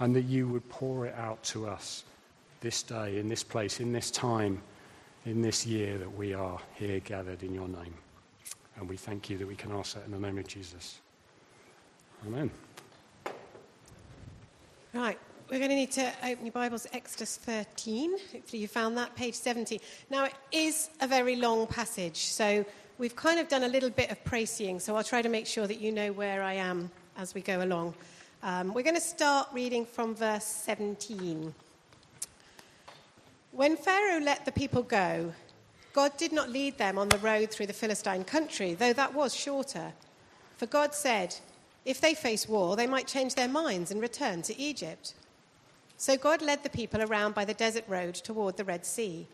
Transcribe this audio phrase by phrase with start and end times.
[0.00, 2.04] and that you would pour it out to us
[2.60, 4.60] this day, in this place, in this time,
[5.26, 7.94] in this year that we are here gathered in your name.
[8.76, 10.98] And we thank you that we can ask that in the name of Jesus.
[12.26, 12.50] Amen.
[14.94, 15.18] Right,
[15.50, 18.16] we're going to need to open your Bibles, Exodus 13.
[18.32, 19.80] Hopefully, you found that, page 70.
[20.08, 22.64] Now, it is a very long passage, so
[22.98, 25.66] we've kind of done a little bit of préciing, so I'll try to make sure
[25.66, 27.94] that you know where I am as we go along.
[28.42, 31.54] Um, we're going to start reading from verse 17.
[33.52, 35.34] When Pharaoh let the people go,
[35.92, 39.34] God did not lead them on the road through the Philistine country, though that was
[39.34, 39.92] shorter.
[40.56, 41.36] For God said,
[41.84, 45.12] if they face war, they might change their minds and return to Egypt.
[45.98, 49.26] So God led the people around by the desert road toward the Red Sea,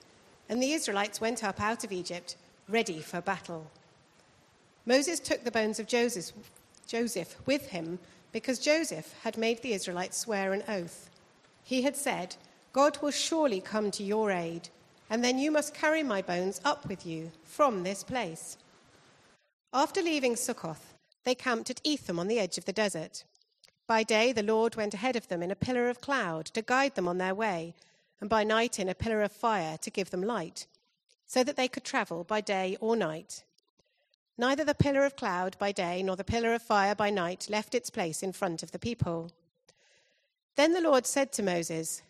[0.48, 2.34] and the Israelites went up out of Egypt,
[2.68, 3.70] ready for battle.
[4.84, 6.32] Moses took the bones of Joseph,
[6.88, 8.00] Joseph with him
[8.36, 11.08] because Joseph had made the Israelites swear an oath.
[11.64, 12.36] He had said,
[12.74, 14.68] God will surely come to your aid,
[15.08, 18.58] and then you must carry my bones up with you from this place.
[19.72, 20.92] After leaving Sukkoth,
[21.24, 23.24] they camped at Etham on the edge of the desert.
[23.86, 26.94] By day, the Lord went ahead of them in a pillar of cloud to guide
[26.94, 27.74] them on their way,
[28.20, 30.66] and by night in a pillar of fire to give them light,
[31.24, 33.44] so that they could travel by day or night.
[34.38, 37.74] Neither the pillar of cloud by day nor the pillar of fire by night left
[37.74, 39.30] its place in front of the people.
[40.56, 42.02] Then the Lord said to Moses,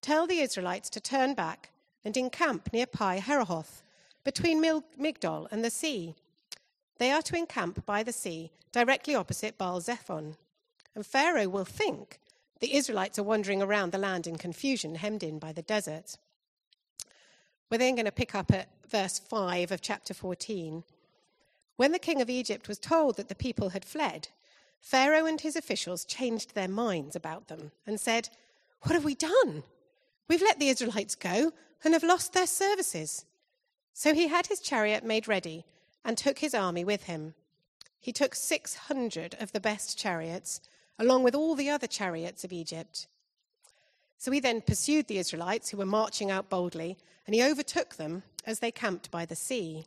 [0.00, 1.70] Tell the Israelites to turn back
[2.04, 3.82] and encamp near Pi Hahiroth,
[4.24, 6.14] between Migdol and the sea.
[6.98, 10.36] They are to encamp by the sea, directly opposite Baal Zephon.
[10.94, 12.18] And Pharaoh will think
[12.60, 16.16] the Israelites are wandering around the land in confusion, hemmed in by the desert.
[17.70, 20.82] We're then going to pick up at verse 5 of chapter 14.
[21.78, 24.30] When the king of Egypt was told that the people had fled,
[24.80, 28.30] Pharaoh and his officials changed their minds about them and said,
[28.82, 29.62] What have we done?
[30.26, 31.52] We've let the Israelites go
[31.84, 33.24] and have lost their services.
[33.94, 35.64] So he had his chariot made ready
[36.04, 37.34] and took his army with him.
[38.00, 40.60] He took 600 of the best chariots,
[40.98, 43.06] along with all the other chariots of Egypt.
[44.16, 48.24] So he then pursued the Israelites, who were marching out boldly, and he overtook them
[48.44, 49.86] as they camped by the sea.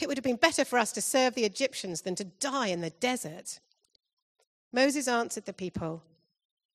[0.00, 2.80] It would have been better for us to serve the Egyptians than to die in
[2.80, 3.60] the desert.
[4.72, 6.02] Moses answered the people,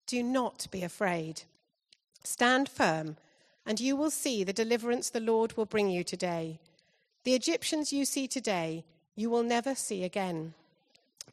[0.07, 1.43] Do not be afraid.
[2.23, 3.17] Stand firm
[3.69, 6.59] and you will see the deliverance the Lord will bring you today.
[7.23, 8.83] The Egyptians you see today,
[9.15, 10.55] you will never see again.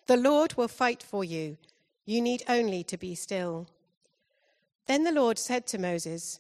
[0.07, 1.57] The Lord will fight for you.
[2.05, 3.69] You need only to be still.
[4.87, 6.39] Then the Lord said to Moses,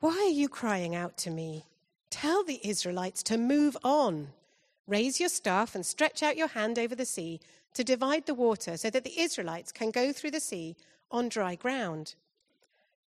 [0.00, 1.64] Why are you crying out to me?
[2.10, 4.28] Tell the Israelites to move on.
[4.86, 7.40] Raise your staff and stretch out your hand over the sea
[7.72, 10.76] to divide the water so that the Israelites can go through the sea
[11.10, 12.14] on dry ground.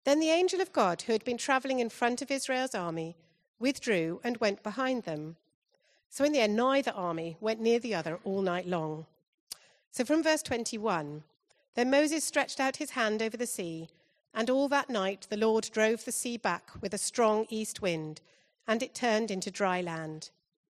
[0.03, 3.15] Then the angel of God, who had been traveling in front of Israel's army,
[3.59, 5.35] withdrew and went behind them.
[6.09, 9.05] So in the end, neither army went near the other all night long.
[9.91, 11.23] So from verse 21
[11.75, 13.89] Then Moses stretched out his hand over the sea,
[14.33, 18.21] and all that night the Lord drove the sea back with a strong east wind,
[18.67, 20.29] and it turned into dry land.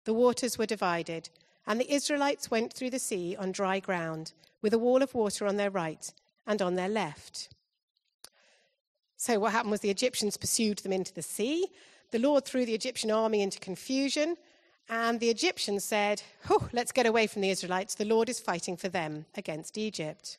[0.05, 1.29] The waters were divided,
[1.67, 5.45] and the Israelites went through the sea on dry ground, with a wall of water
[5.45, 6.11] on their right
[6.47, 7.49] and on their left.
[9.17, 11.67] So, what happened was the Egyptians pursued them into the sea.
[12.11, 14.37] The Lord threw the Egyptian army into confusion,
[14.87, 17.95] and the Egyptians said, oh, Let's get away from the Israelites.
[17.95, 20.37] The Lord is fighting for them against Egypt.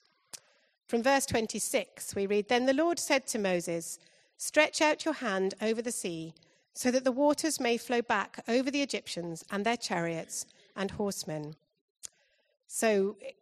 [0.89, 3.99] From verse 26, we read Then the Lord said to Moses,
[4.39, 6.35] Stretch out your hand over the sea,
[6.75, 10.47] so that the waters may flow back over the Egyptians and their chariots
[10.77, 11.55] and horsemen.
[12.67, 13.37] So it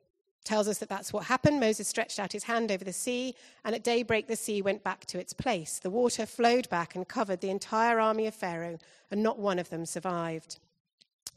[0.44, 1.60] tells us that that's what happened.
[1.60, 3.34] Moses stretched out his hand over the sea,
[3.64, 5.78] and at daybreak the sea went back to its place.
[5.78, 8.78] The water flowed back and covered the entire army of Pharaoh,
[9.10, 10.58] and not one of them survived.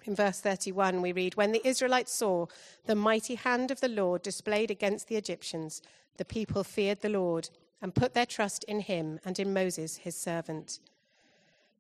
[0.06, 2.48] In verse 31, we read When the Israelites saw
[2.86, 5.82] the mighty hand of the Lord displayed against the Egyptians,
[6.18, 7.50] the people feared the Lord
[7.82, 10.80] and put their trust in him and in Moses, his servant.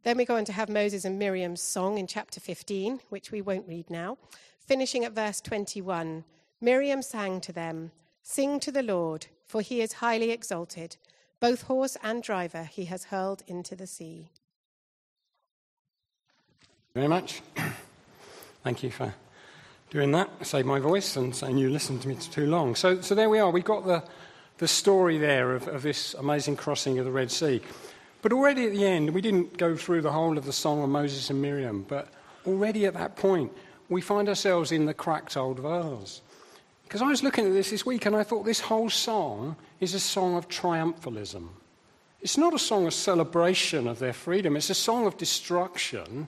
[0.03, 3.41] Then we go on to have Moses and Miriam's song in chapter 15, which we
[3.41, 4.17] won't read now,
[4.59, 6.23] finishing at verse 21.
[6.59, 7.91] Miriam sang to them,
[8.23, 10.97] Sing to the Lord, for he is highly exalted.
[11.39, 14.29] Both horse and driver he has hurled into the sea.
[16.93, 17.41] Very much.
[18.63, 19.13] Thank you for
[19.91, 20.29] doing that.
[20.45, 22.75] Save my voice and saying you listened to me too long.
[22.75, 23.51] So, so there we are.
[23.51, 24.03] We've got the,
[24.57, 27.61] the story there of, of this amazing crossing of the Red Sea.
[28.21, 30.89] But already at the end, we didn't go through the whole of the song of
[30.89, 32.07] Moses and Miriam, but
[32.45, 33.51] already at that point,
[33.89, 36.21] we find ourselves in the cracked old verse.
[36.83, 39.93] Because I was looking at this this week and I thought this whole song is
[39.93, 41.47] a song of triumphalism.
[42.21, 46.27] It's not a song of celebration of their freedom, it's a song of destruction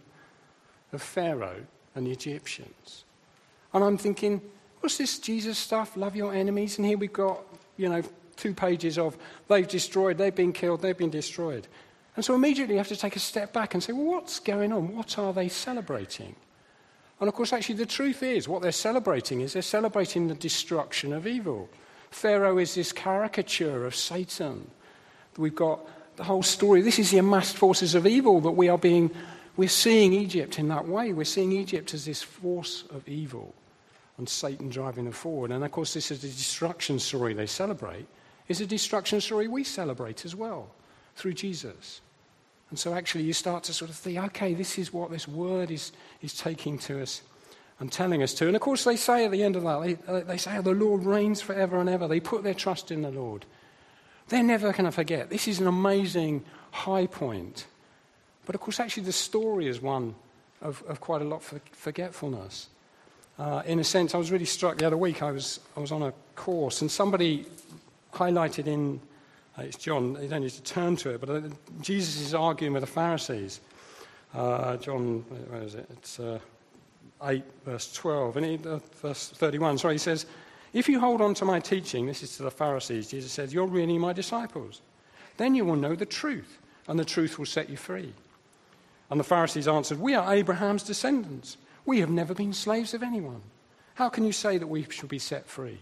[0.92, 1.66] of Pharaoh
[1.96, 3.04] and the Egyptians.
[3.74, 4.42] And I'm thinking,
[4.80, 5.96] what's this Jesus stuff?
[5.98, 6.78] Love your enemies.
[6.78, 7.42] And here we've got,
[7.78, 8.04] you know,
[8.36, 11.68] two pages of they've destroyed, they've been killed, they've been destroyed.
[12.16, 14.72] And so immediately you have to take a step back and say, well, what's going
[14.72, 14.96] on?
[14.96, 16.36] What are they celebrating?
[17.20, 21.14] And of course, actually, the truth is what they're celebrating is they're celebrating the destruction
[21.14, 21.70] of evil.
[22.12, 24.70] Pharaoh is this caricature of Satan.
[25.38, 25.80] We've got
[26.16, 26.82] the whole story.
[26.82, 29.10] This is the amassed forces of evil that we are being,
[29.58, 31.14] we're seeing Egypt in that way.
[31.14, 33.56] We're seeing Egypt as this force of evil
[34.18, 35.52] and Satan driving them forward.
[35.52, 38.06] And of course, this is a destruction story they celebrate,
[38.48, 40.70] is a destruction story we celebrate as well
[41.16, 42.02] through Jesus.
[42.70, 45.70] And so actually you start to sort of think, okay, this is what this word
[45.70, 45.92] is,
[46.22, 47.22] is taking to us
[47.80, 48.48] and telling us to.
[48.48, 50.74] And of course, they say at the end of that, they, they say, oh, the
[50.74, 52.08] Lord reigns forever and ever.
[52.08, 53.46] They put their trust in the Lord.
[54.30, 55.30] They're never going to forget.
[55.30, 57.68] This is an amazing high point.
[58.46, 60.16] But of course, actually, the story is one
[60.62, 62.70] of, of quite a lot of forgetfulness.
[63.38, 65.22] Uh, in a sense, I was really struck the other week.
[65.22, 67.46] I was, I was on a course, and somebody
[68.14, 69.00] highlighted in,
[69.58, 71.42] uh, it's John, you don't need to turn to it, but uh,
[71.82, 73.62] Jesus is arguing with the Pharisees.
[74.34, 75.20] Uh, John,
[75.50, 75.88] where is it?
[75.92, 76.40] It's uh,
[77.24, 79.78] 8, verse 12, and he, uh, verse 31.
[79.78, 80.26] Sorry, he says,
[80.74, 83.68] If you hold on to my teaching, this is to the Pharisees, Jesus says, You're
[83.68, 84.82] really my disciples.
[85.38, 88.14] Then you will know the truth, and the truth will set you free.
[89.10, 91.58] And the Pharisees answered, We are Abraham's descendants.
[91.86, 93.42] We have never been slaves of anyone.
[93.96, 95.80] How can you say that we should be set free?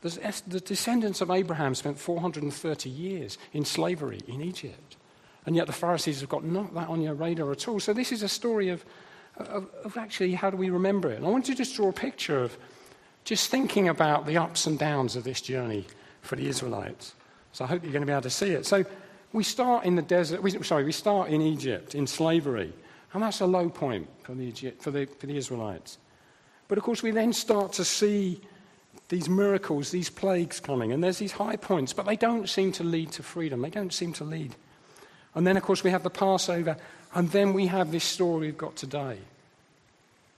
[0.00, 4.96] The descendants of Abraham spent 430 years in slavery in Egypt.
[5.44, 7.80] And yet the Pharisees have got not that on your radar at all.
[7.80, 8.84] So this is a story of,
[9.36, 11.16] of, of actually how do we remember it?
[11.16, 12.56] And I want to just draw a picture of
[13.24, 15.86] just thinking about the ups and downs of this journey
[16.20, 17.14] for the Israelites.
[17.52, 18.66] So I hope you're going to be able to see it.
[18.66, 18.84] So
[19.32, 22.72] we start in the desert, we, sorry, we start in Egypt, in slavery.
[23.12, 25.98] And that's a low point for the, for the, for the Israelites.
[26.68, 28.40] But of course, we then start to see
[29.08, 32.84] these miracles, these plagues coming, and there's these high points, but they don't seem to
[32.84, 33.62] lead to freedom.
[33.62, 34.54] They don't seem to lead.
[35.34, 36.76] And then, of course, we have the Passover,
[37.14, 39.18] and then we have this story we've got today.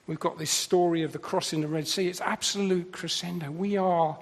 [0.06, 2.08] We've got this story of the crossing the Red Sea.
[2.08, 3.50] It's absolute crescendo.
[3.50, 4.18] We are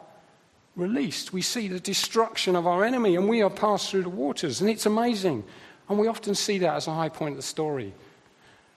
[0.77, 1.33] released.
[1.33, 4.71] We see the destruction of our enemy, and we are passed through the waters, and
[4.71, 5.45] it's amazing.
[5.89, 7.93] And we often see that as a high point of the story.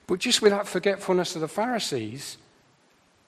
[0.07, 2.38] But just with that forgetfulness of the Pharisees,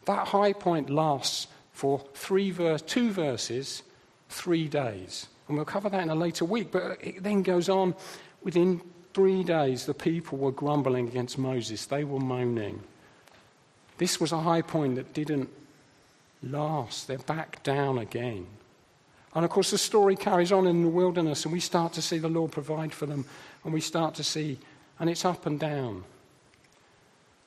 [0.05, 3.83] that high point lasts for three verse, two verses,
[4.29, 5.27] three days.
[5.47, 6.71] And we'll cover that in a later week.
[6.71, 7.95] But it then goes on
[8.43, 8.81] within
[9.13, 11.85] three days, the people were grumbling against Moses.
[11.85, 12.81] They were moaning.
[13.97, 15.49] This was a high point that didn't
[16.41, 17.07] last.
[17.07, 18.47] They're back down again.
[19.35, 22.19] And of course, the story carries on in the wilderness, and we start to see
[22.19, 23.25] the Lord provide for them,
[23.63, 24.59] and we start to see,
[24.99, 26.03] and it's up and down.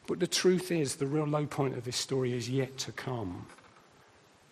[0.09, 3.47] But the truth is, the real low point of this story is yet to come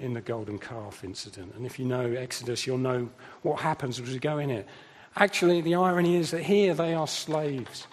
[0.04, 1.54] in the golden calf incident.
[1.56, 3.08] And if you know Exodus, you'll know
[3.42, 4.68] what happens as we go in it.
[5.16, 7.86] Actually, the irony is that here they are slaves,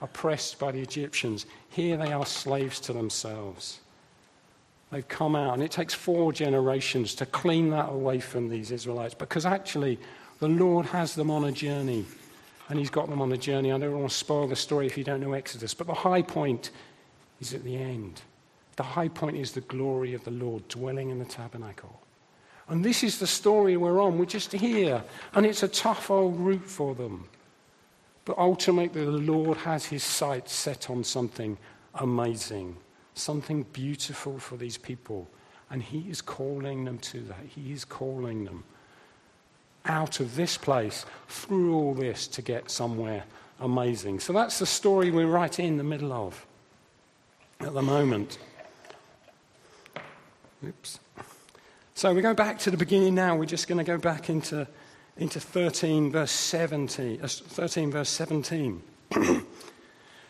[0.00, 1.46] oppressed by the Egyptians.
[1.68, 3.80] Here they are slaves to themselves.
[4.90, 9.14] They've come out, and it takes four generations to clean that away from these Israelites
[9.14, 9.98] because actually
[10.40, 12.06] the Lord has them on a journey,
[12.70, 13.72] and He's got them on a journey.
[13.72, 16.22] I don't want to spoil the story if you don't know Exodus, but the high
[16.22, 16.70] point
[17.40, 18.22] is at the end.
[18.78, 22.00] The high point is the glory of the Lord dwelling in the tabernacle.
[22.68, 24.18] And this is the story we're on.
[24.18, 25.02] We're just here.
[25.34, 27.28] And it's a tough old route for them.
[28.24, 31.58] But ultimately, the Lord has his sights set on something
[31.96, 32.76] amazing,
[33.14, 35.26] something beautiful for these people.
[35.70, 37.46] And he is calling them to that.
[37.48, 38.62] He is calling them
[39.86, 43.24] out of this place, through all this, to get somewhere
[43.58, 44.20] amazing.
[44.20, 46.46] So that's the story we're right in the middle of
[47.58, 48.38] at the moment.
[50.66, 50.98] Oops.
[51.94, 53.36] So we go back to the beginning now.
[53.36, 54.66] We're just going to go back into,
[55.16, 57.20] into 13, verse 17.
[57.22, 58.82] Uh, 13, verse 17.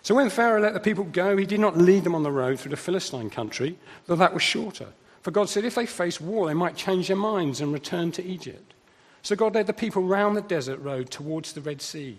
[0.02, 2.60] so when Pharaoh let the people go, he did not lead them on the road
[2.60, 4.88] through the Philistine country, though that was shorter.
[5.22, 8.24] For God said if they face war, they might change their minds and return to
[8.24, 8.74] Egypt.
[9.22, 12.18] So God led the people round the desert road towards the Red Sea.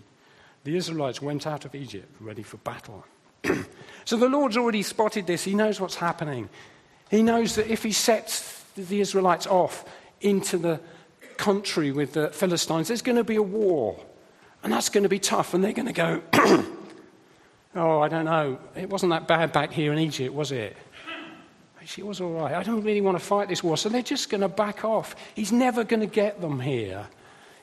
[0.64, 3.04] The Israelites went out of Egypt ready for battle.
[4.04, 5.44] so the Lord's already spotted this.
[5.44, 6.48] He knows what's happening.
[7.10, 9.84] He knows that if he sets the Israelites off
[10.20, 10.80] into the
[11.36, 14.00] country with the Philistines, there's going to be a war.
[14.62, 15.52] And that's going to be tough.
[15.52, 16.22] And they're going to go,
[17.74, 18.58] oh, I don't know.
[18.76, 20.76] It wasn't that bad back here in Egypt, was it?
[21.80, 22.54] Actually, it was all right.
[22.54, 23.76] I don't really want to fight this war.
[23.76, 25.16] So they're just going to back off.
[25.34, 27.08] He's never going to get them here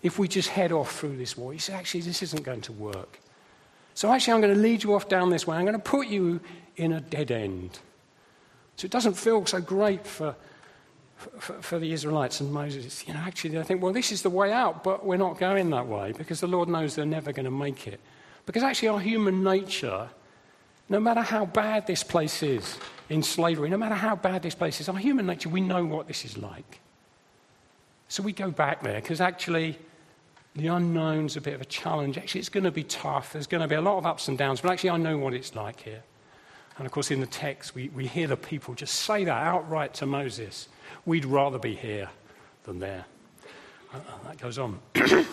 [0.01, 1.53] if we just head off through this war.
[1.53, 3.19] He said, actually, this isn't going to work.
[3.93, 5.55] So actually, I'm going to lead you off down this way.
[5.55, 6.41] I'm going to put you
[6.75, 7.79] in a dead end.
[8.77, 10.35] So it doesn't feel so great for,
[11.17, 13.05] for, for, the Israelites and Moses.
[13.07, 15.71] You know, actually, they think, well, this is the way out, but we're not going
[15.71, 17.99] that way because the Lord knows they're never going to make it.
[18.45, 20.07] Because actually, our human nature,
[20.89, 22.77] no matter how bad this place is
[23.09, 26.07] in slavery, no matter how bad this place is, our human nature, we know what
[26.07, 26.79] this is like.
[28.09, 29.79] So we go back there because actually,
[30.55, 32.17] the unknown's a bit of a challenge.
[32.19, 33.33] Actually, it's going to be tough.
[33.33, 35.33] There's going to be a lot of ups and downs, but actually, I know what
[35.33, 36.03] it's like here.
[36.77, 39.93] And of course, in the text, we, we hear the people just say that outright
[39.95, 40.67] to Moses.
[41.05, 42.09] We'd rather be here
[42.63, 43.05] than there.
[43.93, 44.79] And that goes on.
[44.95, 45.25] and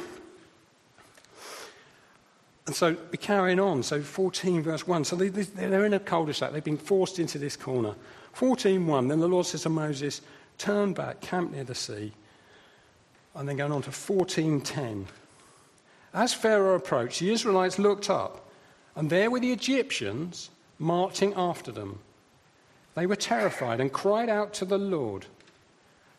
[2.73, 3.83] so we're carrying on.
[3.83, 5.05] So 14, verse 1.
[5.05, 6.53] So they, they're in a cul-de-sac.
[6.53, 7.95] They've been forced into this corner.
[8.35, 9.09] 14.1.
[9.09, 10.23] Then the Lord says to Moses,
[10.57, 12.13] Turn back, camp near the sea.
[13.35, 15.07] And then going on to 14.10.
[16.15, 18.49] As Pharaoh approached, the Israelites looked up,
[18.95, 22.01] and there were the Egyptians marching after them.
[22.95, 25.27] They were terrified and cried out to the Lord.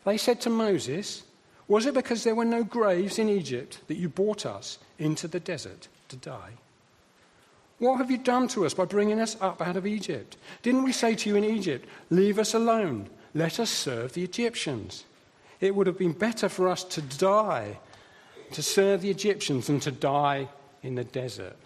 [0.05, 1.23] They said to Moses,
[1.67, 5.39] Was it because there were no graves in Egypt that you brought us into the
[5.39, 6.51] desert to die?
[7.79, 10.37] What have you done to us by bringing us up out of Egypt?
[10.61, 15.03] Didn't we say to you in Egypt, Leave us alone, let us serve the Egyptians?
[15.59, 17.79] It would have been better for us to die,
[18.51, 20.47] to serve the Egyptians, than to die
[20.83, 21.57] in the desert.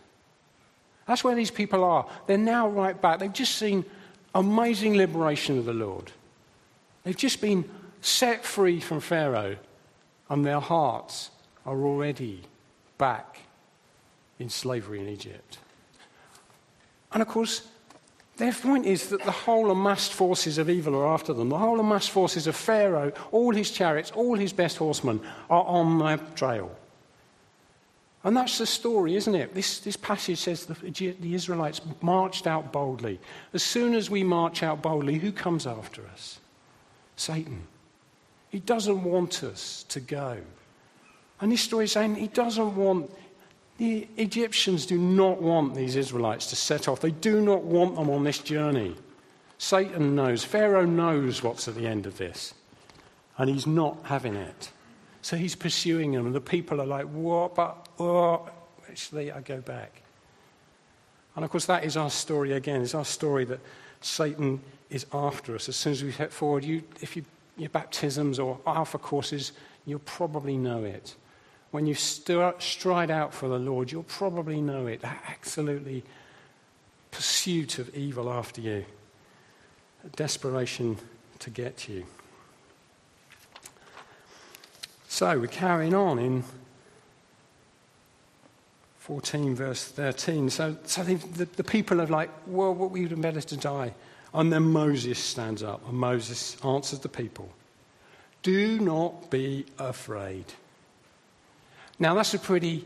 [1.10, 2.06] That's where these people are.
[2.28, 3.18] They're now right back.
[3.18, 3.84] They've just seen
[4.36, 6.12] amazing liberation of the Lord.
[7.04, 7.68] They've just been
[8.00, 9.56] set free from Pharaoh,
[10.30, 11.32] and their hearts
[11.66, 12.44] are already
[13.00, 13.40] back
[14.38, 15.58] in slavery in Egypt.
[17.12, 17.68] And of course,
[18.38, 21.50] their point is that the whole amassed forces of evil are after them.
[21.50, 25.98] The whole amassed forces of Pharaoh, all his chariots, all his best horsemen are on
[25.98, 26.70] their trail.
[28.24, 29.56] And that's the story, isn't it?
[29.56, 30.74] This, this passage says the,
[31.20, 33.20] the Israelites marched out boldly.
[33.54, 36.40] As soon as we march out boldly, who comes after us?
[37.16, 37.64] Satan.
[38.50, 40.38] He doesn't want us to go.
[41.40, 43.12] And this story is saying he doesn't want,
[43.78, 47.00] the Egyptians do not want these Israelites to set off.
[47.00, 48.96] They do not want them on this journey.
[49.58, 52.54] Satan knows, Pharaoh knows what's at the end of this,
[53.38, 54.72] and he's not having it.
[55.22, 57.56] So he's pursuing them, and the people are like, What?
[57.56, 58.50] But, oh,
[58.90, 60.02] actually, I go back.
[61.36, 62.82] And of course, that is our story again.
[62.82, 63.60] It's our story that
[64.02, 65.70] Satan is after us.
[65.70, 67.24] As soon as we step forward, you, if you,
[67.58, 69.52] your baptisms or alpha courses,
[69.86, 71.16] you'll probably know it.
[71.72, 75.02] When you stride out for the Lord, you'll probably know it.
[75.02, 76.04] That absolutely
[77.12, 78.86] pursuit of evil after you,
[80.16, 80.98] desperation
[81.40, 82.06] to get you.
[85.08, 86.44] So we're carrying on in
[89.10, 90.52] 14, verse 13.
[90.52, 93.96] So, so the, the, people are like, well, what we would have better to die.
[94.36, 97.50] And then Moses stands up, and Moses answers the people
[98.44, 100.46] Do not be afraid.
[101.98, 102.86] Now, that's a pretty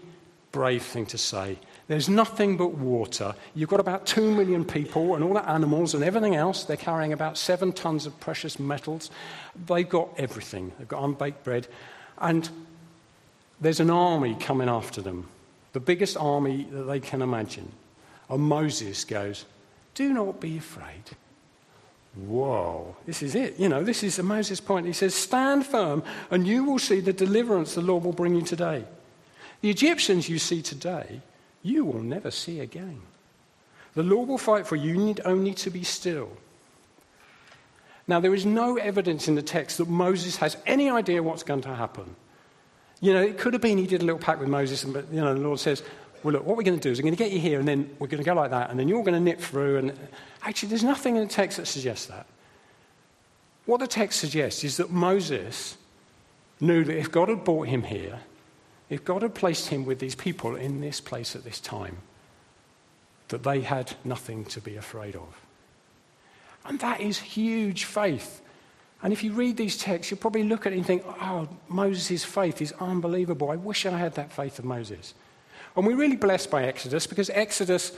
[0.53, 1.57] brave thing to say.
[1.89, 3.35] There's nothing but water.
[3.53, 6.63] You've got about two million people and all the animals and everything else.
[6.63, 9.11] They're carrying about seven tons of precious metals.
[9.67, 10.71] They've got everything.
[10.79, 11.67] They've got unbaked bread.
[12.17, 12.49] And
[13.59, 15.27] there's an army coming after them,
[15.73, 17.71] the biggest army that they can imagine.
[18.29, 19.45] And Moses goes,
[19.95, 21.03] Do not be afraid.
[22.15, 23.59] Whoa, this is it.
[23.59, 24.85] You know, this is Moses' point.
[24.85, 28.43] He says, Stand firm, and you will see the deliverance the Lord will bring you
[28.43, 28.85] today.
[29.61, 31.21] The Egyptians you see today,
[31.63, 33.01] you will never see again.
[33.95, 34.93] The Lord will fight for you.
[34.93, 36.29] You need only to be still.
[38.07, 41.61] Now, there is no evidence in the text that Moses has any idea what's going
[41.61, 42.15] to happen.
[43.03, 45.19] You know, it could have been he did a little pact with Moses, but, you
[45.19, 45.83] know, the Lord says,
[46.23, 47.67] well, look, what we're going to do is we're going to get you here, and
[47.67, 49.77] then we're going to go like that, and then you're going to nip through.
[49.77, 49.99] And
[50.41, 52.25] actually, there's nothing in the text that suggests that.
[53.65, 55.75] What the text suggests is that Moses
[56.61, 58.21] knew that if God had brought him here,
[58.89, 61.97] if God had placed him with these people in this place at this time,
[63.27, 65.41] that they had nothing to be afraid of.
[66.63, 68.41] And that is huge faith.
[69.03, 72.23] And if you read these texts, you'll probably look at it and think, oh, Moses'
[72.23, 73.51] faith is unbelievable.
[73.51, 75.13] I wish I had that faith of Moses.
[75.75, 77.91] And we're really blessed by Exodus because Exodus,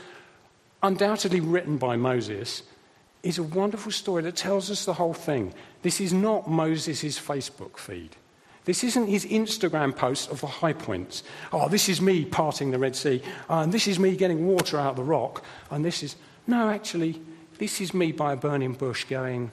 [0.81, 2.63] undoubtedly written by Moses,
[3.21, 5.53] is a wonderful story that tells us the whole thing.
[5.83, 8.15] This is not Moses' Facebook feed.
[8.65, 11.23] This isn't his Instagram post of the high points.
[11.53, 14.91] Oh, this is me parting the Red Sea, and this is me getting water out
[14.91, 16.15] of the rock, and this is.
[16.47, 17.21] No, actually,
[17.59, 19.51] this is me by a burning bush going,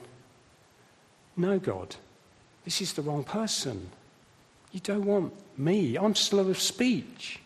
[1.35, 1.95] No, God,
[2.63, 3.89] this is the wrong person.
[4.71, 5.97] You don't want me.
[5.97, 7.39] I'm slow of speech.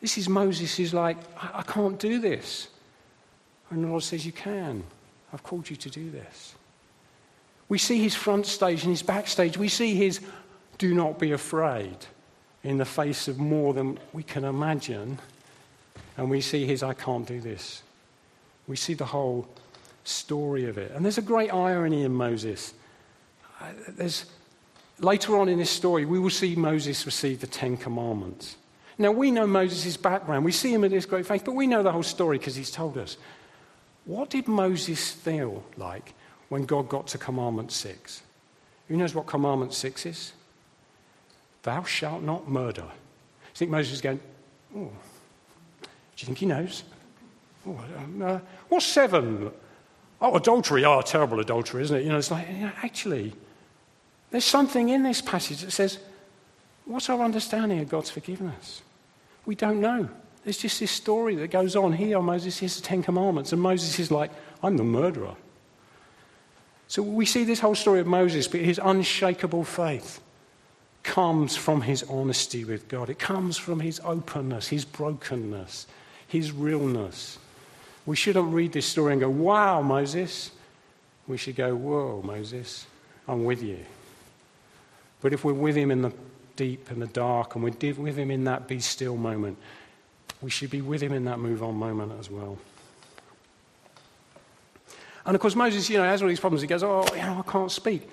[0.00, 2.68] This is Moses who's like, I, I can't do this.
[3.70, 4.84] And the Lord says, You can.
[5.32, 6.54] I've called you to do this.
[7.68, 9.56] We see his front stage and his backstage.
[9.56, 10.20] We see his
[10.78, 11.96] do not be afraid
[12.62, 15.18] in the face of more than we can imagine.
[16.16, 17.82] And we see his I can't do this.
[18.66, 19.48] We see the whole
[20.04, 20.92] story of it.
[20.92, 22.74] And there's a great irony in Moses.
[23.60, 24.26] Uh, there's,
[24.98, 28.56] later on in this story, we will see Moses receive the Ten Commandments.
[28.96, 30.44] Now, we know Moses' background.
[30.44, 32.70] We see him in this great faith, but we know the whole story because he's
[32.70, 33.16] told us.
[34.04, 36.14] What did Moses feel like
[36.48, 38.22] when God got to Commandment 6.
[38.88, 40.32] Who knows what Commandment 6 is?
[41.62, 42.82] Thou shalt not murder.
[42.82, 44.20] You think Moses is going,
[44.76, 44.90] oh,
[45.80, 46.84] do you think he knows?
[47.66, 49.50] Oh, um, uh, what's seven?
[50.20, 50.84] Oh, adultery.
[50.84, 52.02] Oh, terrible adultery, isn't it?
[52.04, 53.34] You know, it's like, you know, actually,
[54.30, 55.98] there's something in this passage that says,
[56.86, 58.82] what's our understanding of God's forgiveness?
[59.46, 60.08] We don't know.
[60.44, 62.20] There's just this story that goes on here.
[62.20, 64.30] Moses hears the Ten Commandments, and Moses is like,
[64.62, 65.34] I'm the murderer.
[66.88, 70.20] So we see this whole story of Moses, but his unshakable faith
[71.02, 73.10] comes from his honesty with God.
[73.10, 75.86] It comes from his openness, his brokenness,
[76.26, 77.38] his realness.
[78.06, 80.50] We shouldn't read this story and go, wow, Moses.
[81.26, 82.86] We should go, whoa, Moses,
[83.26, 83.78] I'm with you.
[85.22, 86.12] But if we're with him in the
[86.56, 89.56] deep and the dark, and we're with him in that be still moment,
[90.42, 92.58] we should be with him in that move on moment as well.
[95.24, 96.60] And of course, Moses, you know, has all these problems.
[96.60, 98.08] He goes, Oh, you know, I can't speak.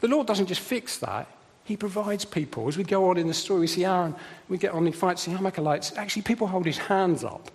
[0.00, 1.28] The Lord doesn't just fix that,
[1.64, 2.66] He provides people.
[2.68, 4.14] As we go on in the story, we see Aaron,
[4.48, 5.92] we get on, he fights the Amalekites.
[5.96, 7.50] Actually, people hold his hands up.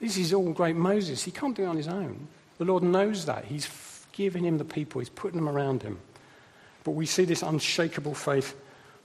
[0.00, 1.24] This is all great Moses.
[1.24, 2.28] He can't do it on his own.
[2.58, 3.44] The Lord knows that.
[3.44, 3.68] He's
[4.12, 5.98] giving him the people, He's putting them around him.
[6.84, 8.56] But we see this unshakable faith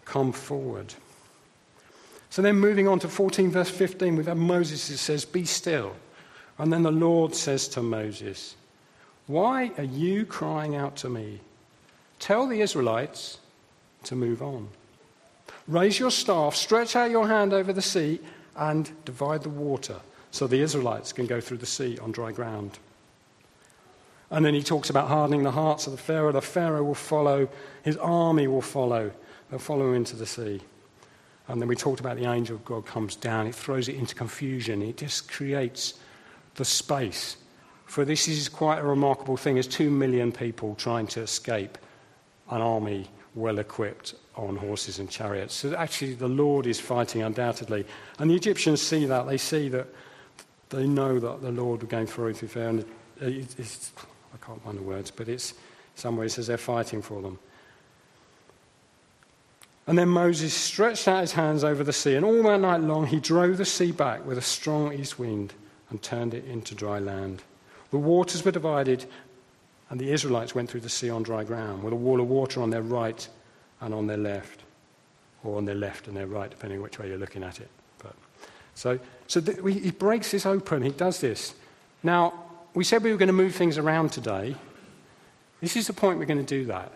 [0.05, 0.93] come forward.
[2.29, 5.95] So then, moving on to 14, verse 15, we have Moses who says, Be still.
[6.57, 8.55] And then the Lord says to Moses,
[9.27, 11.39] why are you crying out to me?
[12.19, 13.39] Tell the Israelites
[14.03, 14.67] to move on.
[15.67, 18.19] Raise your staff, stretch out your hand over the sea,
[18.55, 20.01] and divide the water
[20.33, 22.77] so the Israelites can go through the sea on dry ground.
[24.29, 26.33] And then he talks about hardening the hearts of the Pharaoh.
[26.33, 27.47] The Pharaoh will follow,
[27.83, 29.11] his army will follow.
[29.49, 30.59] They'll follow him into the sea.
[31.47, 33.47] And then we talked about the angel of God comes down.
[33.47, 34.81] It throws it into confusion.
[34.81, 35.93] It just creates
[36.55, 37.37] the space
[37.93, 39.53] for this is quite a remarkable thing.
[39.53, 41.77] There's two million people trying to escape
[42.49, 45.53] an army well equipped on horses and chariots.
[45.53, 47.85] So actually, the Lord is fighting undoubtedly.
[48.17, 49.27] And the Egyptians see that.
[49.27, 49.85] They see that
[50.73, 52.69] they know that the Lord will go through fair.
[52.69, 52.85] And
[53.21, 53.91] it's,
[54.33, 55.57] I can't find the words, but it's in
[55.95, 57.39] some ways as they're fighting for them.
[59.85, 63.05] And then Moses stretched out his hands over the sea, and all that night long
[63.05, 65.53] he drove the sea back with a strong east wind
[65.89, 67.43] and turned it into dry land.
[67.91, 69.05] The waters were divided,
[69.89, 72.61] and the Israelites went through the sea on dry ground, with a wall of water
[72.61, 73.27] on their right
[73.81, 74.61] and on their left,
[75.43, 77.69] or on their left and their right, depending which way you're looking at it.
[78.75, 81.55] So so th- we, he breaks this open, he does this.
[82.03, 82.33] Now,
[82.73, 84.55] we said we were going to move things around today.
[85.61, 86.91] This is the point we're going to do that.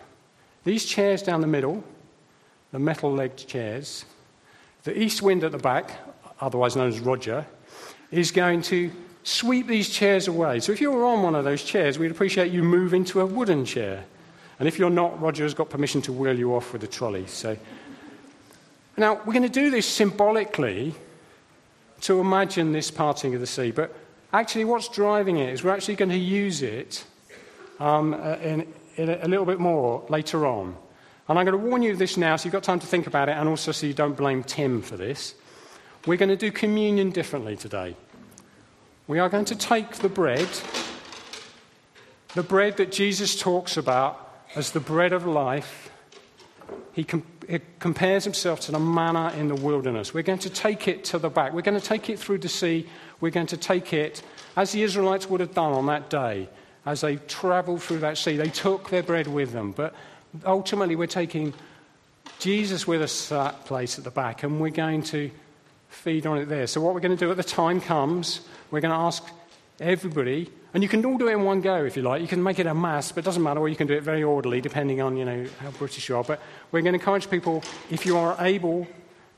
[0.64, 1.84] These chairs down the middle,
[2.72, 4.06] the metal legged chairs,
[4.84, 5.92] the east wind at the back,
[6.42, 7.46] otherwise known as Roger,
[8.12, 8.92] is going to
[9.24, 10.60] sweep these chairs away.
[10.60, 13.66] So if you're on one of those chairs, we'd appreciate you move into a wooden
[13.66, 14.04] chair.
[14.60, 17.28] And if you're not, Roger has got permission to wheel you off with a trolley.
[17.28, 17.58] So
[18.98, 20.96] now we're going to do this symbolically
[22.02, 23.72] to imagine this parting of the sea.
[23.72, 23.96] But
[24.34, 27.04] actually, what's driving it is we're actually going to use it
[27.80, 30.76] um, uh, in, in a, a little bit more later on.
[31.30, 33.06] And I'm going to warn you of this now so you've got time to think
[33.06, 35.36] about it and also so you don't blame Tim for this.
[36.06, 37.96] We're going to do communion differently today.
[39.08, 40.48] We are going to take the bread,
[42.34, 45.92] the bread that Jesus talks about as the bread of life.
[46.94, 50.14] He, com- he compares himself to the manna in the wilderness.
[50.14, 51.54] We're going to take it to the back.
[51.54, 52.88] We're going to take it through the sea.
[53.22, 54.24] We're going to take it,
[54.56, 56.50] as the Israelites would have done on that day,
[56.86, 59.72] as they traveled through that sea, they took their bread with them.
[59.74, 59.94] But
[60.46, 61.54] ultimately, we're taking
[62.40, 65.30] Jesus with us to that place at the back, and we're going to
[65.90, 66.68] feed on it there.
[66.68, 69.24] So, what we're going to do at the time comes, we're going to ask
[69.80, 72.22] everybody, and you can all do it in one go if you like.
[72.22, 74.04] You can make it a mass, but it doesn't matter, or you can do it
[74.04, 76.24] very orderly, depending on you know how British you are.
[76.24, 78.88] But we're going to encourage people, if you are able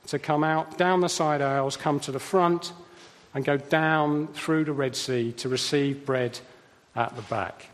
[0.08, 2.74] to come out down the side aisles, come to the front,
[3.34, 6.40] and go down through the Red Sea to receive bread
[6.96, 7.68] at the back.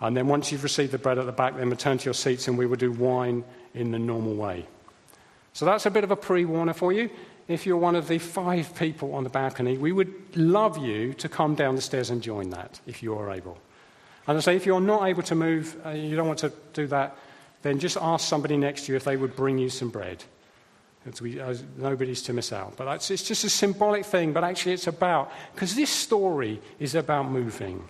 [0.00, 2.46] And then once you've received the bread at the back, then return to your seats
[2.48, 4.66] and we will do wine in the normal way.
[5.52, 7.10] So that's a bit of a pre warner for you.
[7.48, 11.28] If you're one of the five people on the balcony, we would love you to
[11.28, 13.58] come down the stairs and join that if you are able.
[14.26, 16.86] And I say, if you're not able to move, uh, you don't want to do
[16.88, 17.16] that,
[17.62, 20.22] then just ask somebody next to you if they would bring you some bread.
[21.22, 22.76] We, uh, nobody's to miss out.
[22.76, 27.30] But it's just a symbolic thing, but actually it's about, because this story is about
[27.30, 27.88] moving.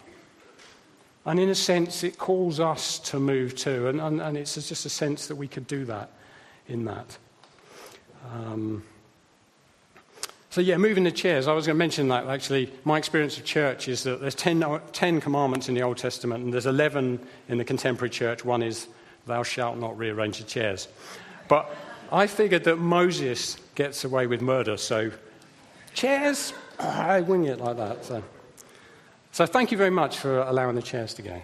[1.24, 3.88] And in a sense, it calls us to move too.
[3.88, 6.10] And, and, and it's just a sense that we could do that
[6.68, 7.18] in that.
[8.32, 8.84] Um,
[10.50, 11.46] so, yeah, moving the chairs.
[11.46, 12.72] I was going to mention that actually.
[12.84, 16.52] My experience of church is that there's 10, 10 commandments in the Old Testament, and
[16.52, 18.44] there's 11 in the contemporary church.
[18.44, 18.88] One is,
[19.26, 20.88] Thou shalt not rearrange the chairs.
[21.48, 21.70] But
[22.10, 25.10] I figured that Moses gets away with murder, so
[25.92, 28.04] chairs, I wing it like that.
[28.04, 28.22] So.
[29.32, 31.42] So thank you very much for allowing the chairs to go.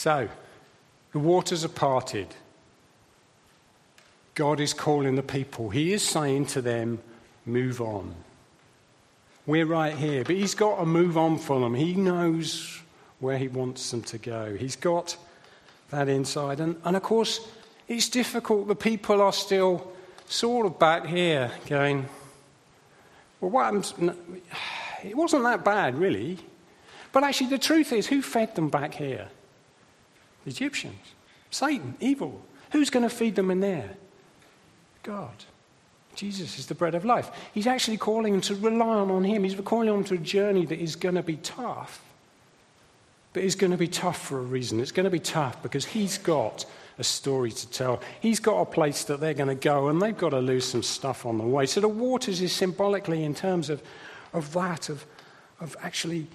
[0.00, 0.30] So,
[1.12, 2.28] the waters are parted.
[4.34, 5.68] God is calling the people.
[5.68, 7.00] He is saying to them,
[7.44, 8.14] move on.
[9.44, 11.74] We're right here, but He's got to move on for them.
[11.74, 12.80] He knows
[13.18, 14.56] where He wants them to go.
[14.58, 15.18] He's got
[15.90, 16.60] that inside.
[16.60, 17.46] And, and of course,
[17.86, 18.68] it's difficult.
[18.68, 19.92] The people are still
[20.24, 22.08] sort of back here going,
[23.38, 23.92] well, what happens?
[25.04, 26.38] It wasn't that bad, really.
[27.12, 29.28] But actually, the truth is, who fed them back here?
[30.44, 31.14] The Egyptians.
[31.50, 32.40] Satan, evil.
[32.72, 33.90] Who's going to feed them in there?
[35.02, 35.44] God.
[36.14, 37.30] Jesus is the bread of life.
[37.54, 39.44] He's actually calling them to rely on Him.
[39.44, 42.02] He's calling them to a journey that is going to be tough.
[43.32, 44.80] But it's going to be tough for a reason.
[44.80, 46.66] It's going to be tough because he's got
[46.98, 48.00] a story to tell.
[48.20, 50.82] He's got a place that they're going to go, and they've got to lose some
[50.82, 51.66] stuff on the way.
[51.66, 53.82] So the waters is symbolically in terms of,
[54.32, 55.06] of that, of,
[55.60, 56.26] of actually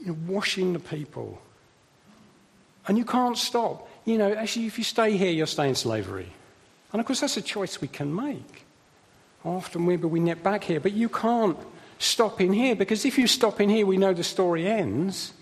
[0.00, 1.40] you know, washing the people.
[2.86, 3.88] And you can't stop.
[4.04, 6.32] You know, actually, if you stay here, you'll stay in slavery.
[6.92, 8.64] And of course, that's a choice we can make.
[9.44, 11.58] Often maybe we nip back here, but you can't
[11.98, 15.32] stop in here because if you stop in here, we know the story ends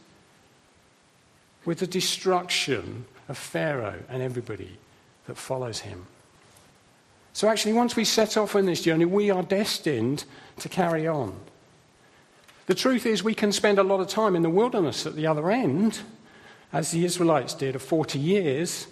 [1.64, 4.76] with the destruction of Pharaoh and everybody
[5.26, 6.06] that follows him.
[7.32, 10.24] So, actually, once we set off on this journey, we are destined
[10.58, 11.34] to carry on.
[12.66, 15.26] The truth is, we can spend a lot of time in the wilderness at the
[15.26, 16.00] other end,
[16.72, 18.86] as the Israelites did, of 40 years,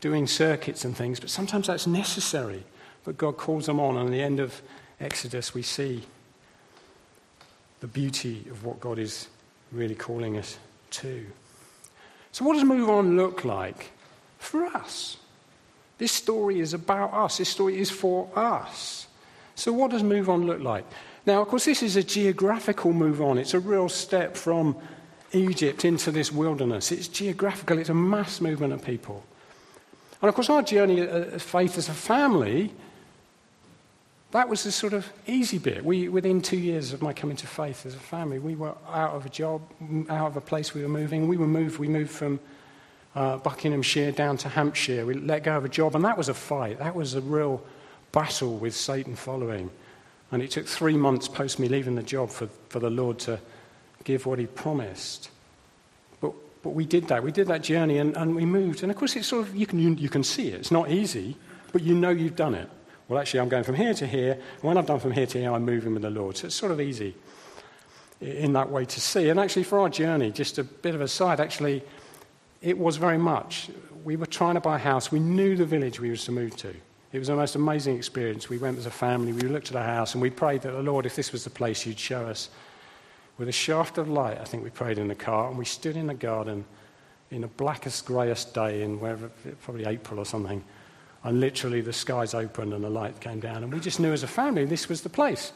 [0.00, 2.64] doing circuits and things, but sometimes that's necessary.
[3.04, 4.60] But God calls them on, and at the end of
[5.00, 6.02] Exodus, we see
[7.80, 9.28] the beauty of what God is
[9.72, 10.58] really calling us
[10.90, 11.26] to.
[12.32, 13.90] So, what does move on look like
[14.38, 15.18] for us?
[15.98, 19.06] This story is about us, this story is for us.
[19.54, 20.84] So, what does move on look like?
[21.26, 23.38] Now, of course, this is a geographical move on.
[23.38, 24.76] It's a real step from
[25.34, 26.92] Egypt into this wilderness.
[26.92, 29.24] It's geographical, it's a mass movement of people.
[30.22, 32.72] And of course, our journey of faith as a family
[34.34, 35.84] that was the sort of easy bit.
[35.84, 39.12] We, within two years of my coming to faith as a family, we were out
[39.12, 39.62] of a job,
[40.10, 41.28] out of a place we were moving.
[41.28, 41.78] We were moved.
[41.78, 42.40] We moved from
[43.14, 45.06] uh, Buckinghamshire down to Hampshire.
[45.06, 46.80] We let go of a job, and that was a fight.
[46.80, 47.62] That was a real
[48.10, 49.70] battle with Satan following.
[50.32, 53.38] And it took three months post me leaving the job for, for the Lord to
[54.04, 55.30] give what He promised.
[56.20, 57.22] But, but we did that.
[57.22, 58.82] We did that journey, and, and we moved.
[58.82, 60.54] And of course, it's sort of you can you, you can see it.
[60.54, 61.36] It's not easy,
[61.72, 62.68] but you know you've done it.
[63.08, 64.32] Well, actually, I'm going from here to here.
[64.32, 66.36] And when I've done from here to here, I'm moving with the Lord.
[66.36, 67.14] So it's sort of easy
[68.20, 69.28] in that way to see.
[69.28, 71.82] And actually, for our journey, just a bit of a side, actually,
[72.62, 73.68] it was very much.
[74.04, 75.12] We were trying to buy a house.
[75.12, 76.74] We knew the village we were to move to.
[77.12, 78.48] It was the most amazing experience.
[78.48, 80.82] We went as a family, we looked at a house, and we prayed that the
[80.82, 82.48] Lord, if this was the place, you'd show us.
[83.36, 85.96] With a shaft of light, I think we prayed in the car, and we stood
[85.96, 86.64] in the garden
[87.30, 89.28] in the blackest, greyest day in wherever,
[89.62, 90.62] probably April or something.
[91.24, 93.64] And literally, the skies opened and the light came down.
[93.64, 95.52] And we just knew as a family this was the place.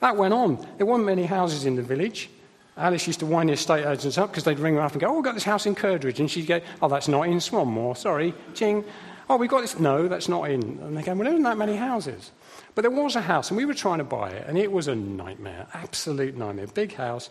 [0.00, 0.66] That went on.
[0.76, 2.28] There weren't many houses in the village.
[2.76, 5.08] Alice used to wind the estate agents up because they'd ring her up and go,
[5.08, 6.20] Oh, we've got this house in Curdridge.
[6.20, 7.96] And she'd go, Oh, that's not in Swanmore.
[7.96, 8.34] Sorry.
[8.54, 8.84] Ching.
[9.30, 9.78] Oh, we've got this.
[9.78, 10.62] No, that's not in.
[10.62, 12.32] And they go, Well, there isn't that many houses.
[12.78, 14.86] But there was a house, and we were trying to buy it, and it was
[14.86, 15.66] a nightmare.
[15.74, 16.68] Absolute nightmare.
[16.68, 17.28] Big house,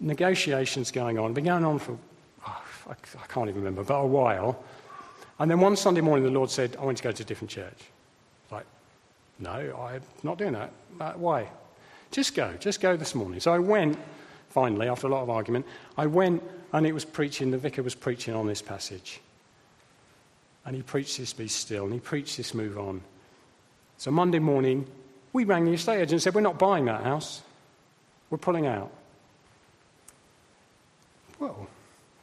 [0.00, 1.34] negotiations going on.
[1.34, 1.98] Been going on for,
[2.48, 4.64] oh, I, I can't even remember, but a while.
[5.38, 7.50] And then one Sunday morning, the Lord said, I want to go to a different
[7.50, 7.78] church.
[8.50, 8.64] Like,
[9.38, 10.72] no, I'm not doing that.
[10.98, 11.50] Uh, why?
[12.10, 12.54] Just go.
[12.58, 13.38] Just go this morning.
[13.38, 13.98] So I went
[14.48, 15.66] finally, after a lot of argument,
[15.98, 19.20] I went and it was preaching, the vicar was preaching on this passage.
[20.64, 23.02] And he preached this be still, and he preached this move on.
[23.98, 24.86] So Monday morning,
[25.32, 27.42] we rang the estate agent and said, We're not buying that house,
[28.30, 28.90] we're pulling out.
[31.38, 31.68] Well,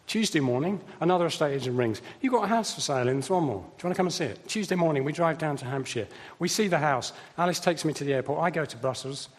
[0.07, 2.01] Tuesday morning, another estate agent rings.
[2.21, 3.61] You've got a house for sale in Swanmore.
[3.61, 4.47] Do you want to come and see it?
[4.47, 6.07] Tuesday morning, we drive down to Hampshire.
[6.39, 7.13] We see the house.
[7.37, 8.43] Alice takes me to the airport.
[8.43, 9.29] I go to Brussels.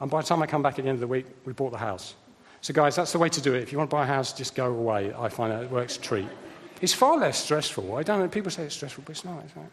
[0.00, 1.72] And by the time I come back at the end of the week, we bought
[1.72, 2.14] the house.
[2.60, 3.62] So, guys, that's the way to do it.
[3.62, 5.12] If you want to buy a house, just go away.
[5.18, 6.28] I find that it works a treat.
[6.80, 7.96] It's far less stressful.
[7.96, 8.28] I don't know.
[8.28, 9.42] People say it's stressful, but it's not.
[9.44, 9.66] It's not.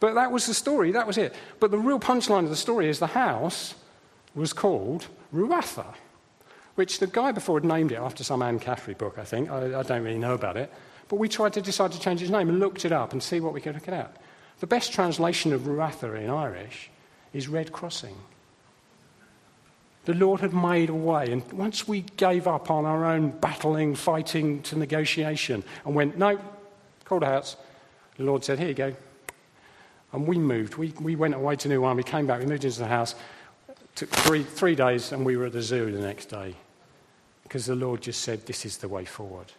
[0.00, 0.92] But that was the story.
[0.92, 1.34] That was it.
[1.60, 3.74] But the real punchline of the story is the house
[4.34, 5.86] was called Ruatha,
[6.76, 9.50] which the guy before had named it after some Anne McCaffrey book, I think.
[9.50, 10.72] I, I don't really know about it.
[11.08, 13.40] But we tried to decide to change its name and looked it up and see
[13.40, 14.18] what we could look it up.
[14.60, 16.90] The best translation of Ruatha in Irish
[17.32, 18.16] is Red Crossing.
[20.04, 21.30] The Lord had made a way.
[21.30, 26.38] And once we gave up on our own battling, fighting to negotiation and went, no,
[27.04, 27.54] called out,
[28.16, 28.94] the Lord said, here you go.
[30.12, 30.76] And we moved.
[30.76, 31.96] We, we went away to New Wine.
[31.96, 32.40] We came back.
[32.40, 33.14] We moved into the house.
[33.94, 36.54] Took three, three days, and we were at the zoo the next day.
[37.42, 39.52] Because the Lord just said, this is the way forward.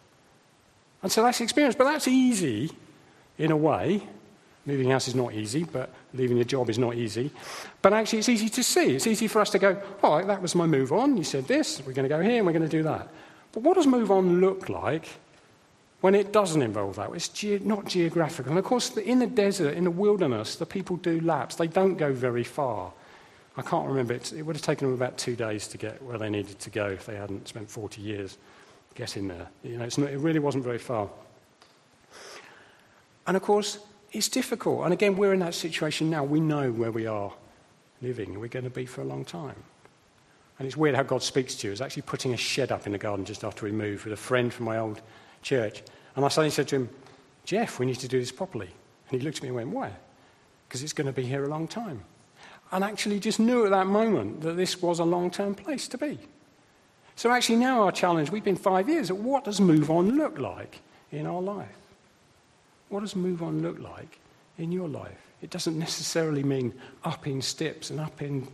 [1.02, 1.74] And so that's the experience.
[1.76, 2.70] But that's easy
[3.38, 4.02] in a way.
[4.66, 7.30] Moving house is not easy, but leaving your job is not easy.
[7.80, 8.94] But actually, it's easy to see.
[8.94, 11.16] It's easy for us to go, all right, that was my move on.
[11.16, 13.08] You said this, we're going to go here, and we're going to do that.
[13.52, 15.08] But what does move on look like
[16.00, 17.10] when it doesn't involve that?
[17.14, 18.50] It's ge- not geographical.
[18.50, 21.56] And of course, in the desert, in the wilderness, the people do laps.
[21.56, 22.92] They don't go very far.
[23.56, 24.14] I can't remember.
[24.14, 26.70] It, it would have taken them about two days to get where they needed to
[26.70, 28.38] go if they hadn't spent 40 years
[28.94, 29.48] getting there.
[29.62, 31.10] You know, not, it really wasn't very far.
[33.26, 33.78] And of course,
[34.12, 34.84] it's difficult.
[34.84, 36.24] And again, we're in that situation now.
[36.24, 37.32] We know where we are
[38.00, 39.62] living, and we're going to be for a long time.
[40.58, 41.70] And it's weird how God speaks to you.
[41.70, 44.12] I was actually putting a shed up in the garden just after we moved with
[44.12, 45.00] a friend from my old
[45.42, 45.82] church.
[46.16, 46.88] And I suddenly said to him,
[47.44, 48.70] Jeff, we need to do this properly.
[49.10, 49.92] And he looked at me and went, Why?
[50.68, 52.04] Because it's going to be here a long time.
[52.72, 55.98] And actually just knew at that moment that this was a long term place to
[55.98, 56.18] be.
[57.16, 60.80] So actually, now our challenge, we've been five years, what does move on look like
[61.12, 61.76] in our life?
[62.88, 64.18] What does move on look like
[64.58, 65.18] in your life?
[65.42, 66.72] It doesn't necessarily mean
[67.04, 68.46] up in steps and up in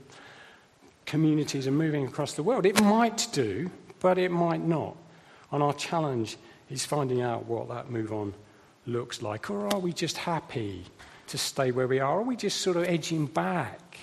[1.05, 2.67] communities and moving across the world.
[2.67, 3.71] It might do,
[4.01, 4.97] but it might not.
[5.53, 6.37] And our challenge
[6.71, 8.35] is finding out what that move on
[8.87, 9.51] looks like.
[9.51, 10.85] Or are we just happy
[11.29, 12.21] to stay where we are?
[12.21, 13.99] Are we just sort of edging back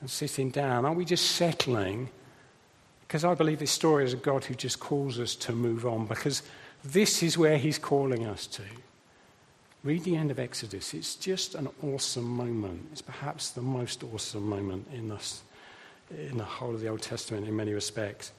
[0.00, 0.84] and sitting down?
[0.84, 2.10] Are we just settling?
[3.06, 6.06] Because I believe this story is a God who just calls us to move on,
[6.06, 6.42] because
[6.84, 8.62] this is where He's calling us to.
[9.84, 10.92] Read the end of Exodus.
[10.94, 12.88] It's just an awesome moment.
[12.90, 15.42] It's perhaps the most awesome moment in, this,
[16.10, 18.32] in the whole of the Old Testament in many respects.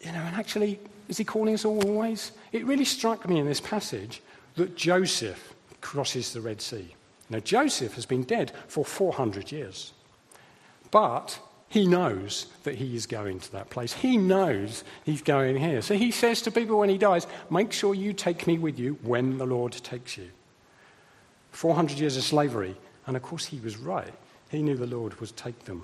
[0.00, 2.32] You know, and actually, is he calling us always?
[2.52, 4.22] It really struck me in this passage
[4.56, 6.94] that Joseph crosses the Red Sea.
[7.30, 9.92] Now, Joseph has been dead for 400 years.
[10.90, 13.92] But he knows that he is going to that place.
[13.92, 15.82] He knows he's going here.
[15.82, 18.98] So he says to people when he dies, Make sure you take me with you
[19.02, 20.30] when the Lord takes you.
[21.52, 22.76] 400 years of slavery.
[23.06, 24.12] And of course, he was right.
[24.50, 25.82] He knew the Lord would take them,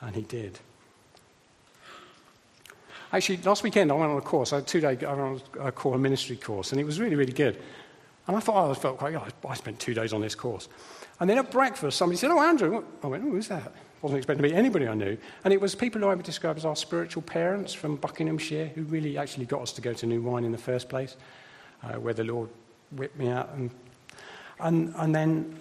[0.00, 0.58] and he did.
[3.12, 5.72] Actually, last weekend I went on a course, a two day I went on a
[5.72, 7.60] core ministry course, and it was really, really good.
[8.26, 9.14] And I thought, oh, I felt quite.
[9.48, 10.68] I spent two days on this course.
[11.20, 12.84] And then at breakfast, somebody said, Oh, Andrew.
[13.02, 13.66] I went, Oh, who's that?
[13.66, 15.16] I wasn't expecting to meet anybody I knew.
[15.44, 18.82] And it was people who I would describe as our spiritual parents from Buckinghamshire who
[18.82, 21.16] really actually got us to go to New Wine in the first place,
[21.82, 22.50] uh, where the Lord
[22.90, 23.50] whipped me out.
[23.54, 23.70] And,
[24.60, 25.58] and, and then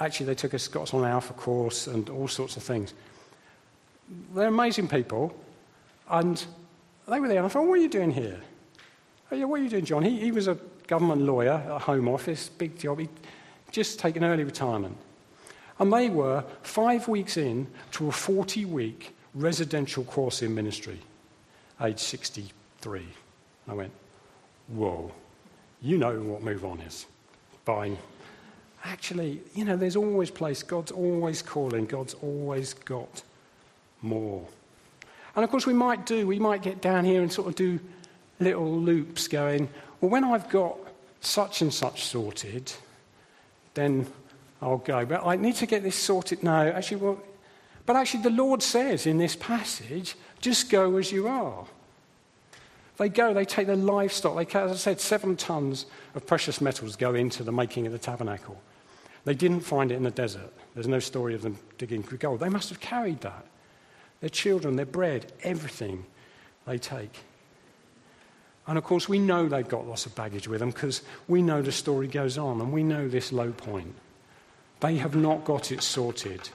[0.00, 2.94] actually they took us, got us on an alpha course and all sorts of things.
[4.34, 5.36] They're amazing people.
[6.08, 6.44] And
[7.08, 8.40] they were there, and I thought, what are you doing here?
[9.30, 10.02] Oh, yeah, what are you doing, John?
[10.02, 13.00] He, he was a government lawyer at Home Office, big job.
[13.00, 13.08] He'd
[13.70, 14.96] just taken early retirement.
[15.78, 20.98] And they were five weeks in to a 40 week residential course in ministry,
[21.82, 23.02] age 63.
[23.68, 23.92] I went,
[24.68, 25.12] whoa,
[25.82, 27.06] you know what move on is.
[27.64, 27.98] Buying.
[28.84, 30.62] Actually, you know, there's always place.
[30.62, 31.86] God's always calling.
[31.86, 33.22] God's always got
[34.02, 34.46] more.
[35.36, 37.78] And of course, we might do, we might get down here and sort of do
[38.40, 39.68] little loops going,
[40.00, 40.76] well, when I've got
[41.20, 42.72] such and such sorted,
[43.74, 44.06] then
[44.62, 45.04] I'll go.
[45.04, 46.62] But I need to get this sorted now.
[46.62, 47.22] Actually, well,
[47.84, 51.66] but actually, the Lord says in this passage, just go as you are.
[52.96, 54.36] They go, they take their livestock.
[54.36, 57.98] They, as I said, seven tons of precious metals go into the making of the
[57.98, 58.60] tabernacle.
[59.26, 60.52] They didn't find it in the desert.
[60.74, 62.40] There's no story of them digging for gold.
[62.40, 63.44] They must have carried that.
[64.20, 66.06] Their children, their bread, everything
[66.66, 67.24] they take.
[68.66, 71.62] And of course, we know they've got lots of baggage with them because we know
[71.62, 73.94] the story goes on and we know this low point.
[74.80, 76.48] They have not got it sorted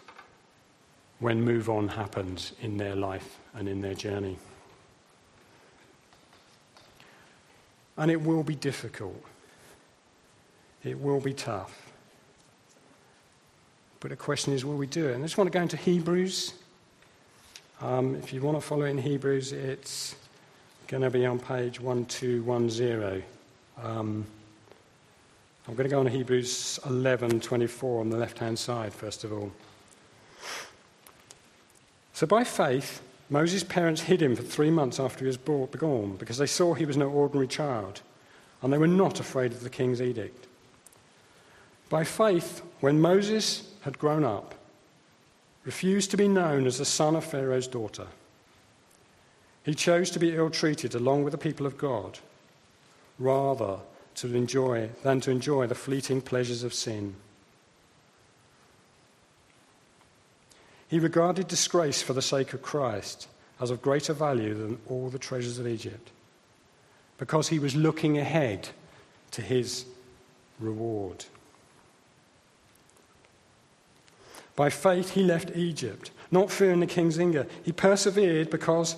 [1.19, 4.38] when move on happens in their life and in their journey.
[7.97, 9.24] And it will be difficult.
[10.84, 11.91] It will be tough.
[14.00, 15.13] But the question is, will we do it?
[15.13, 16.56] And I just want to go into Hebrews.
[17.82, 20.15] Um, if you want to follow in Hebrews, it's
[20.88, 23.24] going to be on page 1210.
[23.82, 24.24] Um,
[25.67, 29.52] I'm going to go on to Hebrews 11:24 on the left-hand side first of all.
[32.13, 36.38] So by faith, Moses' parents hid him for three months after he was born because
[36.38, 38.02] they saw he was no ordinary child,
[38.62, 40.46] and they were not afraid of the king's edict.
[41.89, 44.54] By faith, when Moses had grown up,
[45.63, 48.08] refused to be known as the son of Pharaoh's daughter.
[49.63, 52.19] He chose to be ill treated along with the people of God,
[53.19, 53.78] rather
[54.15, 57.15] to enjoy, than to enjoy the fleeting pleasures of sin.
[60.88, 63.28] He regarded disgrace for the sake of Christ
[63.62, 66.10] as of greater value than all the treasures of Egypt,
[67.17, 68.69] because he was looking ahead
[69.32, 69.86] to his
[70.60, 71.26] reward.
[74.56, 77.48] By faith, he left Egypt, not fearing the king's anger.
[77.64, 78.96] He persevered because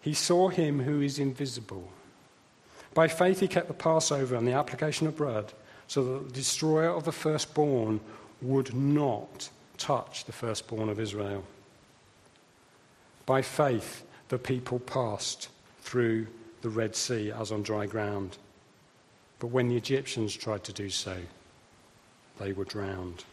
[0.00, 1.90] he saw him who is invisible.
[2.94, 5.52] By faith, he kept the Passover and the application of bread,
[5.86, 8.00] so that the destroyer of the firstborn
[8.42, 11.44] would not touch the firstborn of Israel.
[13.26, 15.48] By faith, the people passed
[15.82, 16.26] through
[16.62, 18.36] the Red Sea as on dry ground.
[19.38, 21.16] But when the Egyptians tried to do so,
[22.38, 23.24] they were drowned.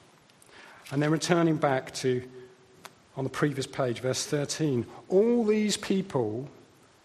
[0.92, 2.24] And then returning back to,
[3.16, 6.50] on the previous page, verse 13, all these people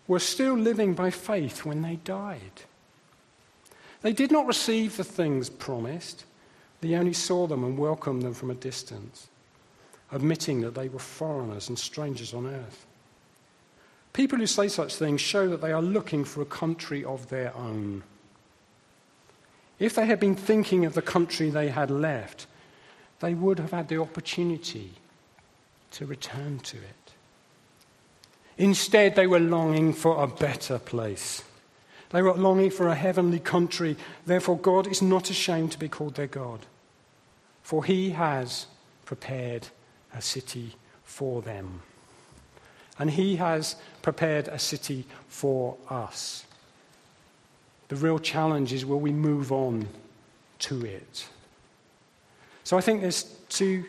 [0.07, 2.63] were still living by faith when they died.
[4.03, 6.25] They did not receive the things promised,
[6.81, 9.29] they only saw them and welcomed them from a distance
[10.13, 12.87] admitting that they were foreigners and strangers on earth.
[14.13, 17.57] People who say such things show that they are looking for a country of their
[17.57, 18.03] own.
[19.79, 22.47] If they had been thinking of the country they had left,
[23.23, 24.93] they would have had the opportunity
[25.93, 27.13] to return to it.
[28.59, 31.43] Instead, they were longing for a better place.
[32.11, 33.97] They were longing for a heavenly country.
[34.27, 36.67] Therefore, God is not ashamed to be called their God,
[37.63, 38.67] for he has
[39.07, 39.69] prepared
[40.15, 41.81] a city for them.
[42.99, 46.45] And He has prepared a city for us.
[47.89, 49.89] The real challenge is will we move on
[50.61, 51.27] to it?
[52.65, 53.85] So I think there's two,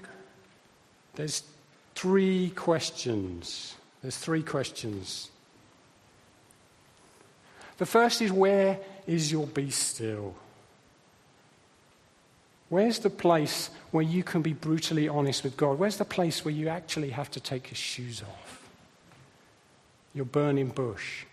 [1.16, 1.44] there's
[1.96, 3.76] three questions.
[4.02, 5.30] There's three questions.
[7.78, 10.36] The first is where is your be still?
[12.70, 15.78] Where's the place where you can be brutally honest with God?
[15.78, 18.68] Where's the place where you actually have to take your shoes off?
[20.16, 21.26] Your burning bush.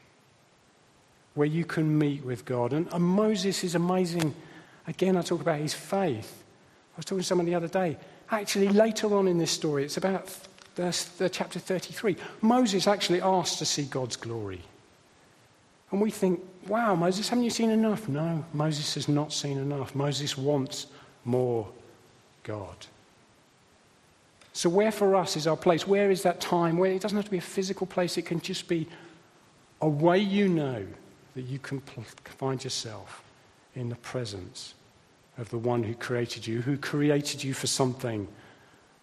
[1.34, 2.72] Where you can meet with God.
[2.72, 4.34] And, and Moses is amazing.
[4.86, 6.39] Again, I talk about his faith.
[7.00, 7.96] Was talking to someone the other day.
[8.30, 10.28] Actually, later on in this story, it's about
[10.76, 12.14] verse, uh, chapter 33.
[12.42, 14.60] Moses actually asked to see God's glory.
[15.90, 18.06] And we think, wow, Moses, haven't you seen enough?
[18.06, 19.94] No, Moses has not seen enough.
[19.94, 20.88] Moses wants
[21.24, 21.66] more
[22.42, 22.76] God.
[24.52, 25.86] So, where for us is our place?
[25.86, 26.76] Where is that time?
[26.76, 28.86] Where it doesn't have to be a physical place, it can just be
[29.80, 30.84] a way you know
[31.34, 33.22] that you can find yourself
[33.74, 34.74] in the presence
[35.40, 38.28] of the one who created you, who created you for something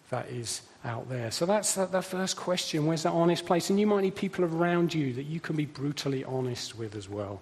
[0.10, 1.32] that is out there.
[1.32, 2.86] So that's the first question.
[2.86, 3.70] Where's that honest place?
[3.70, 7.10] And you might need people around you that you can be brutally honest with as
[7.10, 7.42] well.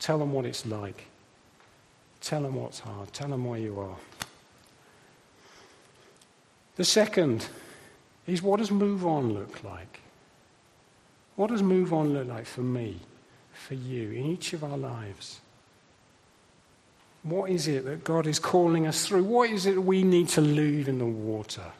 [0.00, 1.04] Tell them what it's like.
[2.20, 3.12] Tell them what's hard.
[3.12, 3.96] Tell them where you are.
[6.76, 7.46] The second
[8.26, 10.00] is what does move on look like?
[11.36, 12.96] What does move on look like for me,
[13.52, 15.40] for you, in each of our lives?
[17.26, 19.24] What is it that God is calling us through?
[19.24, 21.72] What is it we need to leave in the water?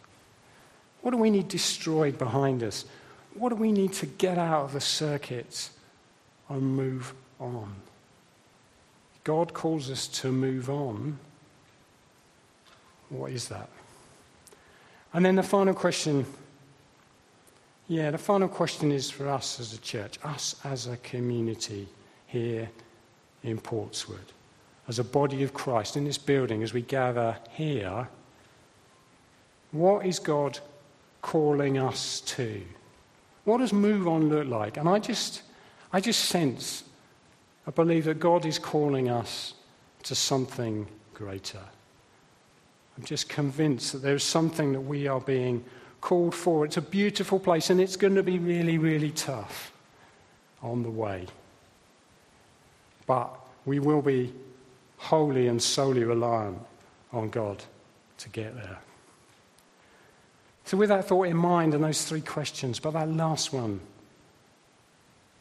[1.03, 2.84] What do we need destroyed behind us?
[3.38, 5.70] what do we need to get out of the circuit
[6.49, 7.74] and move on?
[9.24, 11.18] God calls us to move on.
[13.09, 13.68] What is that?
[15.12, 16.26] And then the final question
[17.88, 21.86] yeah, the final question is for us as a church, us as a community
[22.26, 22.68] here
[23.44, 24.32] in Portswood,
[24.89, 28.09] as a body of Christ in this building, as we gather here.
[29.72, 30.59] What is God
[31.22, 32.62] calling us to?
[33.45, 34.76] What does move on look like?
[34.76, 35.43] And I just,
[35.93, 36.84] I just sense,
[37.66, 39.55] I believe that God is calling us
[40.05, 41.62] to something greater.
[42.97, 45.64] I'm just convinced that there's something that we are being
[46.01, 46.64] called for.
[46.64, 49.72] It's a beautiful place, and it's going to be really, really tough
[50.62, 51.26] on the way.
[53.07, 54.32] But we will be
[54.97, 56.59] wholly and solely reliant
[57.12, 57.62] on God
[58.18, 58.78] to get there.
[60.64, 63.80] So, with that thought in mind and those three questions, but that last one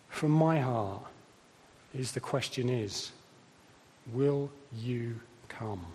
[0.09, 1.01] from my heart
[1.93, 3.11] is the question is,
[4.13, 5.85] will you come?